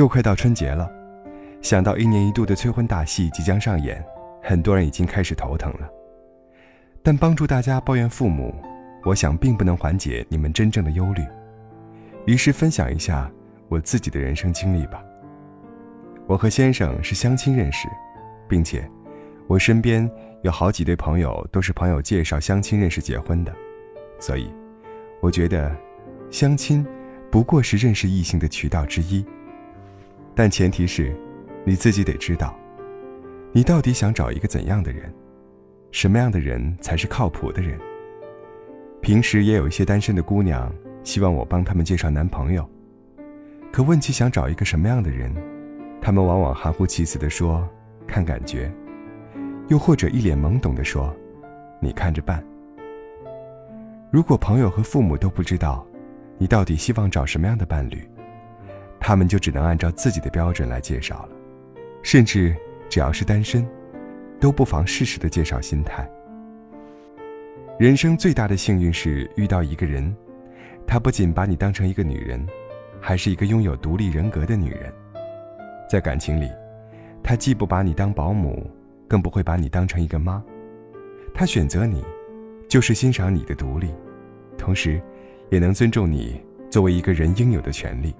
[0.00, 0.90] 又快到春节了，
[1.60, 4.02] 想到一年一度的催婚大戏即将上演，
[4.42, 5.86] 很多人已经开始头疼了。
[7.02, 8.54] 但帮助大家抱怨父母，
[9.04, 11.22] 我想并不能缓解你们真正的忧虑。
[12.24, 13.30] 于是分享一下
[13.68, 15.04] 我自己的人生经历吧。
[16.26, 17.86] 我和先生是相亲认识，
[18.48, 18.90] 并且
[19.46, 23.54] 我身边有好几对朋友都是朋友介绍相亲认识结婚的，
[24.18, 24.50] 所以
[25.20, 25.70] 我觉得
[26.30, 26.86] 相亲
[27.30, 29.22] 不过是认识异性的渠道之一。
[30.40, 31.14] 但前提是，
[31.66, 32.58] 你自己得知道，
[33.52, 35.12] 你到底想找一个怎样的人，
[35.90, 37.78] 什么样的人才是靠谱的人。
[39.02, 40.72] 平时也有一些单身的姑娘
[41.04, 42.66] 希望我帮他们介绍男朋友，
[43.70, 45.30] 可问起想找一个什么样的人，
[46.00, 47.68] 他们往往含糊其辞地说
[48.08, 48.72] “看感觉”，
[49.68, 51.14] 又或者一脸懵懂地说
[51.82, 52.42] “你看着办”。
[54.10, 55.86] 如果朋友和父母都不知道，
[56.38, 58.08] 你到底希望找什么样的伴侣？
[59.00, 61.30] 他们就只能按照自己的标准来介绍了，
[62.02, 62.54] 甚至
[62.88, 63.66] 只要是单身，
[64.38, 66.08] 都不妨适时的介绍心态。
[67.78, 70.14] 人生最大的幸运是遇到一个人，
[70.86, 72.46] 他不仅把你当成一个女人，
[73.00, 74.92] 还是一个拥有独立人格的女人。
[75.88, 76.48] 在感情里，
[77.22, 78.70] 他既不把你当保姆，
[79.08, 80.44] 更不会把你当成一个妈。
[81.32, 82.04] 他选择你，
[82.68, 83.88] 就是欣赏你的独立，
[84.58, 85.00] 同时，
[85.48, 86.38] 也能尊重你
[86.70, 88.14] 作为一个人应有的权利。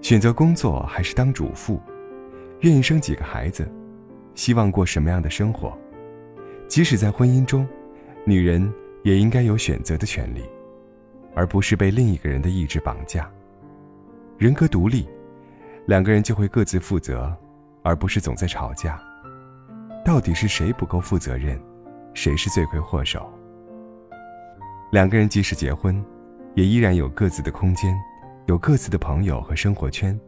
[0.00, 1.80] 选择工作还是当主妇，
[2.60, 3.68] 愿意生几个孩子，
[4.34, 5.76] 希望过什么样的生活？
[6.68, 7.66] 即使在婚姻中，
[8.24, 10.42] 女人也应该有选择的权利，
[11.34, 13.28] 而不是被另一个人的意志绑架。
[14.36, 15.08] 人格独立，
[15.86, 17.36] 两个人就会各自负责，
[17.82, 19.00] 而不是总在吵架。
[20.04, 21.60] 到底是谁不够负责任，
[22.14, 23.28] 谁是罪魁祸首？
[24.92, 26.02] 两个人即使结婚，
[26.54, 27.94] 也依然有各自的空间。
[28.48, 30.18] 有各自的朋友和生活圈，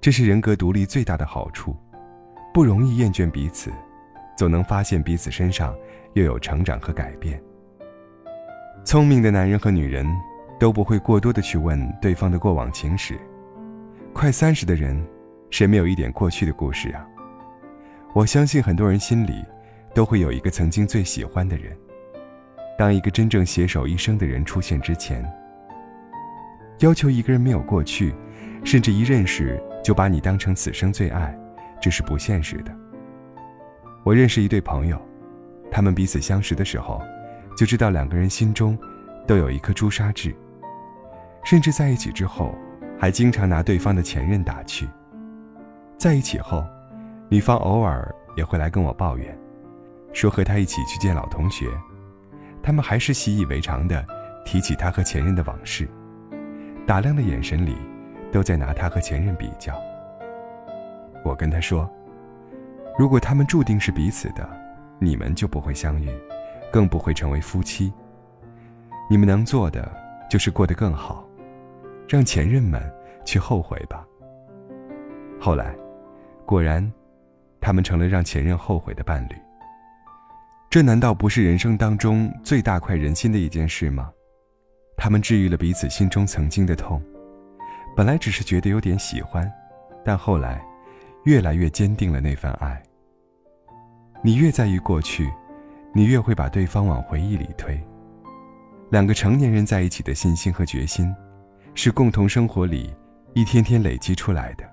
[0.00, 1.76] 这是人格独立最大的好处，
[2.52, 3.70] 不容易厌倦彼此，
[4.36, 5.72] 总能发现彼此身上
[6.14, 7.40] 又有成长和改变。
[8.84, 10.04] 聪明的男人和女人
[10.58, 13.16] 都不会过多的去问对方的过往情史，
[14.12, 15.00] 快三十的人，
[15.48, 17.06] 谁没有一点过去的故事啊？
[18.14, 19.44] 我相信很多人心里
[19.94, 21.72] 都会有一个曾经最喜欢的人，
[22.76, 25.24] 当一个真正携手一生的人出现之前。
[26.82, 28.12] 要求一个人没有过去，
[28.64, 31.32] 甚至一认识就把你当成此生最爱，
[31.80, 32.76] 这是不现实的。
[34.02, 35.00] 我认识一对朋友，
[35.70, 37.00] 他们彼此相识的时候，
[37.56, 38.76] 就知道两个人心中
[39.28, 40.34] 都有一颗朱砂痣，
[41.44, 42.52] 甚至在一起之后，
[42.98, 44.88] 还经常拿对方的前任打趣。
[45.96, 46.64] 在一起后，
[47.28, 49.38] 女方偶尔也会来跟我抱怨，
[50.12, 51.68] 说和他一起去见老同学，
[52.60, 54.04] 他们还是习以为常的
[54.44, 55.88] 提起他和前任的往事。
[56.86, 57.76] 打量的眼神里，
[58.32, 59.74] 都在拿他和前任比较。
[61.24, 61.88] 我跟他说
[62.98, 64.48] ：“如果他们注定是彼此的，
[64.98, 66.10] 你们就不会相遇，
[66.72, 67.92] 更不会成为夫妻。
[69.08, 69.90] 你们能做的
[70.28, 71.24] 就是过得更好，
[72.08, 72.82] 让前任们
[73.24, 74.04] 去后悔吧。”
[75.40, 75.74] 后来，
[76.44, 76.92] 果然，
[77.60, 79.36] 他们成了让前任后悔的伴侣。
[80.68, 84.10] 这难道不是人生当中最大快人心的一件事吗？
[84.96, 87.02] 他们治愈了彼此心中曾经的痛，
[87.96, 89.50] 本来只是觉得有点喜欢，
[90.04, 90.64] 但后来，
[91.24, 92.80] 越来越坚定了那份爱。
[94.22, 95.28] 你越在意过去，
[95.92, 97.80] 你越会把对方往回忆里推。
[98.90, 101.12] 两个成年人在一起的信心和决心，
[101.74, 102.94] 是共同生活里
[103.34, 104.64] 一天天累积出来的，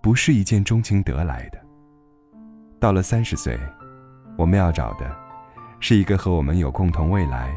[0.00, 1.58] 不是一见钟情得来的。
[2.78, 3.58] 到了三十岁，
[4.36, 5.10] 我们要找的，
[5.80, 7.52] 是一个和我们有共同未来，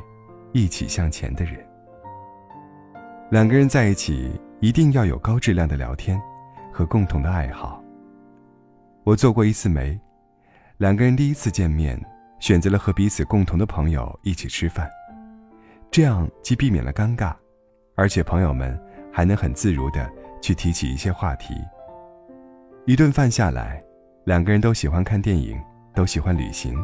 [0.53, 1.63] 一起向前的人。
[3.31, 6.21] 两个人在一起一定要有高质量的聊天，
[6.69, 7.81] 和共同的爱好。
[9.05, 9.97] 我做过一次媒，
[10.79, 11.97] 两个人第一次见面，
[12.41, 14.85] 选择了和彼此共同的朋友一起吃饭，
[15.89, 17.33] 这样既避免了尴尬，
[17.95, 18.77] 而且朋友们
[19.13, 20.11] 还能很自如的
[20.41, 21.53] 去提起一些话题。
[22.85, 23.81] 一顿饭下来，
[24.25, 25.57] 两个人都喜欢看电影，
[25.95, 26.75] 都喜欢旅行，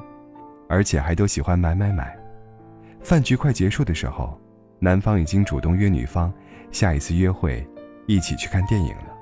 [0.69, 2.17] 而且还都喜欢买买买。
[3.01, 4.39] 饭局快结束的时候。
[4.79, 6.31] 男方已经主动约女方
[6.71, 7.67] 下一次约会，
[8.05, 9.17] 一起去看电影了。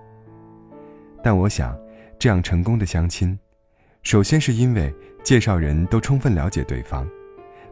[1.24, 1.78] 但我想，
[2.20, 3.38] 这样成功的相亲，
[4.04, 4.94] 首先是因为
[5.24, 7.08] 介绍人都充分了解对方，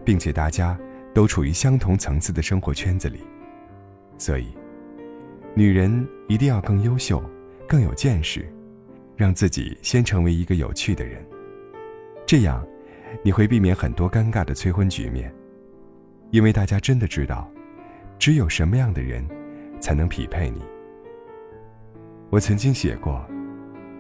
[0.04, 0.80] 并且大家
[1.14, 3.20] 都处于相同层次的生活圈子里。
[4.18, 4.48] 所以，
[5.54, 7.24] 女人一定要更优秀、
[7.68, 8.52] 更有见识，
[9.16, 11.24] 让自己先成为一个有趣的人。
[12.26, 12.66] 这样，
[13.24, 15.32] 你会避免很多尴尬的催婚局面，
[16.32, 17.53] 因为大家真的知道。
[18.24, 19.22] 只有什么样的人，
[19.82, 20.62] 才能匹配你？
[22.30, 23.22] 我曾经写过，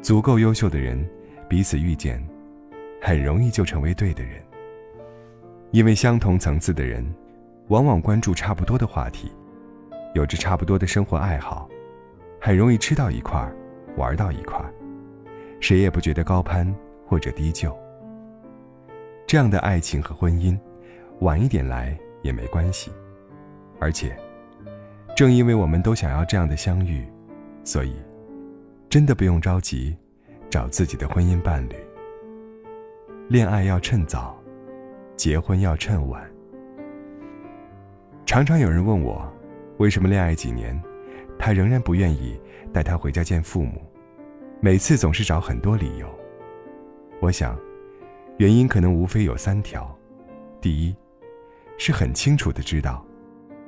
[0.01, 1.05] 足够优秀的人，
[1.49, 2.25] 彼此遇见，
[3.01, 4.41] 很容易就成为对的人。
[5.71, 7.05] 因为相同层次的人，
[7.67, 9.29] 往往关注差不多的话题，
[10.15, 11.69] 有着差不多的生活爱好，
[12.39, 13.53] 很容易吃到一块儿，
[13.97, 14.73] 玩到一块儿，
[15.59, 16.73] 谁也不觉得高攀
[17.05, 17.77] 或者低就。
[19.27, 20.57] 这样的爱情和婚姻，
[21.19, 22.89] 晚一点来也没关系，
[23.83, 24.15] 而且，
[25.13, 27.05] 正因为我们都想要这样的相遇，
[27.65, 27.93] 所以。
[28.89, 29.97] 真的不用着急，
[30.51, 31.75] 找自己的婚姻伴侣。
[33.27, 34.39] 恋爱要趁早，
[35.17, 36.23] 结婚要趁晚。
[38.23, 39.27] 常常有人问我，
[39.79, 40.79] 为什么恋爱几年，
[41.39, 42.39] 他仍然不愿意
[42.71, 43.81] 带她回家见父母，
[44.61, 46.07] 每次总是找很多理由。
[47.19, 47.59] 我想，
[48.37, 49.93] 原因可能无非有三条：
[50.61, 50.95] 第一，
[51.79, 53.03] 是很清楚的知道，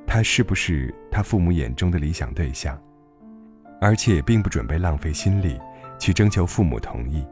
[0.06, 2.80] 他是不是他父母眼中的理想对象。
[3.78, 5.60] 而且也并不准备浪费心力
[5.98, 7.22] 去征求父母同意。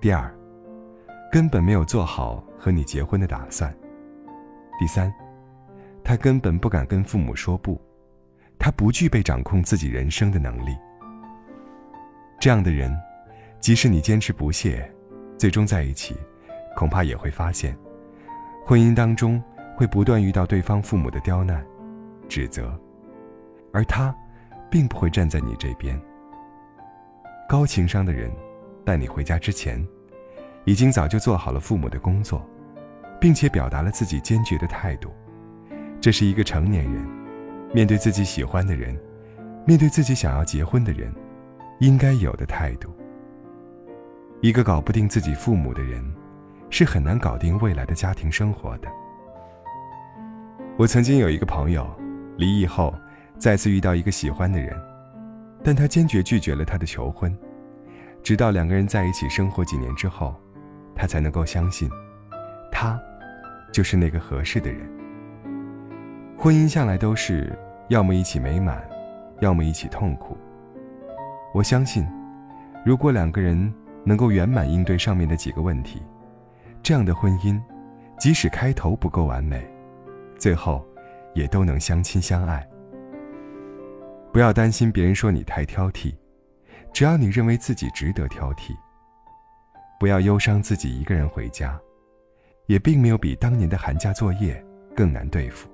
[0.00, 0.34] 第二，
[1.30, 3.70] 根本没有做好和你结婚的打算。
[4.80, 5.12] 第三，
[6.02, 7.78] 他根本不敢跟父母说不，
[8.58, 10.74] 他不具备掌控自己人生的能力。
[12.40, 12.90] 这样的人，
[13.60, 14.90] 即使你坚持不懈，
[15.36, 16.16] 最终在一起，
[16.74, 17.76] 恐怕也会发现，
[18.64, 19.42] 婚姻当中
[19.74, 21.64] 会不断遇到对方父母的刁难、
[22.28, 22.78] 指责，
[23.72, 24.14] 而他。
[24.70, 25.96] 并不会站在你这边。
[27.48, 28.28] 高情商的人，
[28.84, 29.80] 带你回家之前，
[30.64, 32.44] 已经早就做好了父母的工作，
[33.20, 35.12] 并且表达了自己坚决的态度。
[36.00, 37.06] 这是一个成年人，
[37.72, 38.98] 面对自己喜欢的人，
[39.64, 41.14] 面对自己想要结婚的人，
[41.78, 42.92] 应该有的态度。
[44.40, 46.04] 一个搞不定自己父母的人，
[46.68, 48.88] 是很难搞定未来的家庭生活的。
[50.76, 51.88] 我曾经有一个朋友，
[52.36, 52.94] 离异后。
[53.36, 54.72] 再次遇到一个喜欢的人，
[55.62, 57.36] 但他坚决拒绝了他的求婚，
[58.22, 60.34] 直到两个人在一起生活几年之后，
[60.94, 61.90] 他才能够相信，
[62.70, 62.98] 他
[63.72, 64.88] 就是那个合适的人。
[66.38, 67.52] 婚姻向来都是
[67.88, 68.82] 要么一起美满，
[69.40, 70.38] 要么一起痛苦。
[71.52, 72.06] 我相信，
[72.86, 73.70] 如果两个人
[74.04, 76.00] 能够圆满应对上面的几个问题，
[76.84, 77.60] 这样的婚姻，
[78.16, 79.68] 即使开头不够完美，
[80.44, 80.86] 最后
[81.32, 82.68] 也都能相亲相爱。
[84.30, 86.14] 不要担心别人说你太挑剔，
[86.92, 88.76] 只要你认为自己值得挑剔。
[89.98, 91.80] 不要忧伤自己一个人回家，
[92.66, 94.62] 也并没有比当年的寒假作业
[94.94, 95.66] 更难对付。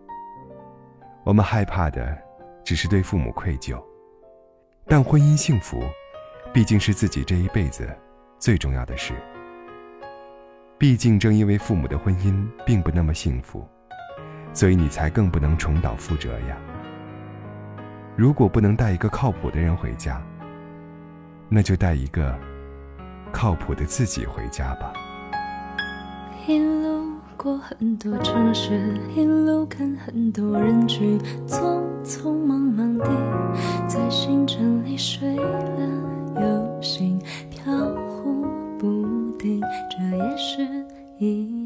[1.24, 2.16] 我们害怕的
[2.62, 3.76] 只是对父母愧疚，
[4.86, 5.82] 但婚姻幸福，
[6.52, 7.88] 毕竟是自己这一辈子
[8.38, 9.14] 最重要的事。
[10.78, 13.68] 毕竟正因为父母的婚姻并不那么幸福，
[14.52, 16.56] 所以你才更不能重蹈覆辙呀。
[18.16, 20.20] 如果不能带一个靠谱的人回家，
[21.48, 22.34] 那就带一个
[23.32, 24.92] 靠谱的自己回家吧。
[26.46, 33.06] 一路过很多城市，一路看很多人去，匆匆忙忙地
[33.86, 37.18] 在星辰里睡了又醒，
[37.50, 37.72] 飘
[38.08, 38.46] 忽
[38.78, 39.60] 不定，
[39.90, 40.66] 这也是
[41.18, 41.59] 一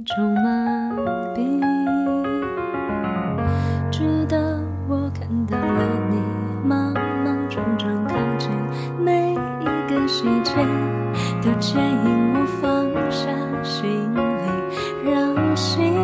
[11.66, 13.26] 牵引我放下
[13.62, 15.94] 行李，让心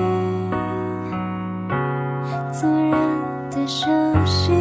[2.50, 2.99] 自然
[3.50, 3.90] 的休
[4.25, 4.52] 息。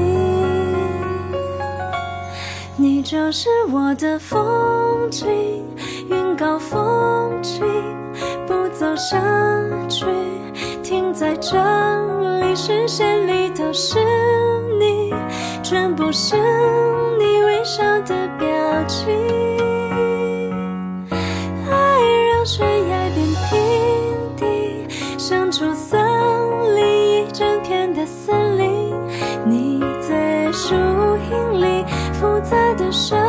[2.75, 5.25] 你就是我的风景，
[6.09, 7.65] 云高风轻，
[8.45, 9.17] 不走下
[9.87, 10.05] 去，
[10.83, 11.55] 停在这
[12.41, 13.99] 里，视线里都是
[14.77, 15.13] 你。
[15.63, 16.35] 全部是
[17.17, 18.47] 你微笑的表
[18.85, 19.07] 情，
[32.91, 33.28] 复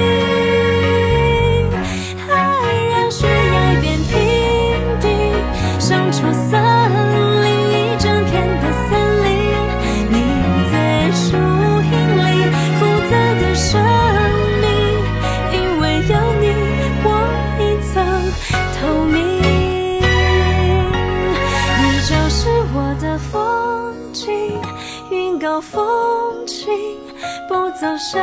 [28.11, 28.19] 下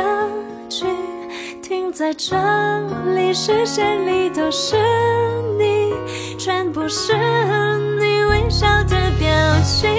[0.69, 0.85] 去，
[1.63, 2.35] 停在这
[3.15, 4.75] 里，视线里都是
[5.57, 5.91] 你，
[6.37, 7.11] 全部是
[7.97, 9.27] 你微笑的表
[9.63, 9.89] 情。